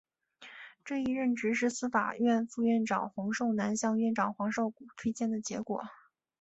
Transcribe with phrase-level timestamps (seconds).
[0.83, 5.83] 这一任职是司法院副院长洪寿南向院长黄少谷推荐的结果。